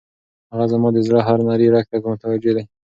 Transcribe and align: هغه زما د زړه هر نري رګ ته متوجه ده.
هغه 0.51 0.65
زما 0.73 0.87
د 0.93 0.97
زړه 1.07 1.19
هر 1.27 1.39
نري 1.47 1.67
رګ 1.73 1.85
ته 1.91 1.97
متوجه 2.11 2.51
ده. 2.57 2.63